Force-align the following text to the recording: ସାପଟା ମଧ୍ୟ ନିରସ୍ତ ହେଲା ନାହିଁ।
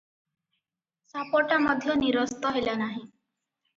ସାପଟା 1.11 1.59
ମଧ୍ୟ 1.67 1.99
ନିରସ୍ତ 2.05 2.55
ହେଲା 2.59 2.75
ନାହିଁ। 2.85 3.03